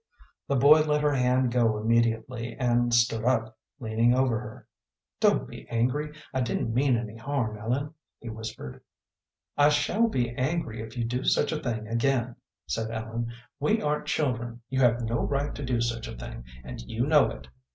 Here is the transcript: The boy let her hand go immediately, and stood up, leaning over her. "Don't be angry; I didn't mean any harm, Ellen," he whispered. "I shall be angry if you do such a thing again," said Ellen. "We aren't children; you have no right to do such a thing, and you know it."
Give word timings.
The 0.47 0.55
boy 0.55 0.79
let 0.79 1.01
her 1.01 1.13
hand 1.13 1.51
go 1.51 1.77
immediately, 1.77 2.55
and 2.57 2.91
stood 2.91 3.23
up, 3.23 3.55
leaning 3.79 4.15
over 4.15 4.39
her. 4.39 4.67
"Don't 5.19 5.47
be 5.47 5.67
angry; 5.69 6.11
I 6.33 6.41
didn't 6.41 6.73
mean 6.73 6.97
any 6.97 7.17
harm, 7.17 7.55
Ellen," 7.55 7.93
he 8.19 8.27
whispered. 8.29 8.81
"I 9.55 9.69
shall 9.69 10.07
be 10.07 10.31
angry 10.35 10.81
if 10.81 10.97
you 10.97 11.03
do 11.05 11.23
such 11.23 11.51
a 11.51 11.61
thing 11.61 11.87
again," 11.87 12.35
said 12.65 12.89
Ellen. 12.89 13.31
"We 13.59 13.79
aren't 13.79 14.07
children; 14.07 14.61
you 14.71 14.79
have 14.79 15.01
no 15.03 15.19
right 15.19 15.53
to 15.53 15.63
do 15.63 15.81
such 15.81 16.07
a 16.07 16.17
thing, 16.17 16.45
and 16.63 16.81
you 16.81 17.05
know 17.05 17.29
it." 17.29 17.47